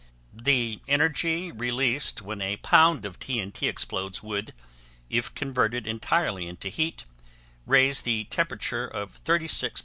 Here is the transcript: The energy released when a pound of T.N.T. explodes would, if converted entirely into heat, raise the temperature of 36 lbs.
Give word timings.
The 0.33 0.79
energy 0.87 1.51
released 1.51 2.23
when 2.23 2.41
a 2.41 2.55
pound 2.55 3.05
of 3.05 3.19
T.N.T. 3.19 3.67
explodes 3.67 4.23
would, 4.23 4.51
if 5.11 5.31
converted 5.35 5.85
entirely 5.85 6.47
into 6.47 6.69
heat, 6.69 7.03
raise 7.67 8.01
the 8.01 8.23
temperature 8.23 8.87
of 8.87 9.11
36 9.11 9.69
lbs. 9.69 9.79